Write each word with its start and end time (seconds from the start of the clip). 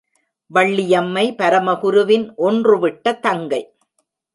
வள்ளியம்மை 0.51 1.25
பரமகுருவின் 1.37 2.25
ஒன்றுவிட்ட 2.37 3.19
தங்கை. 3.19 3.63